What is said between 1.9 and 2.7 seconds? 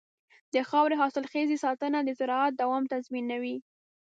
د زراعت